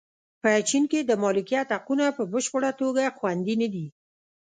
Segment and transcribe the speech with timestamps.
[0.41, 3.87] په چین کې د مالکیت حقونه په بشپړه توګه خوندي نه دي.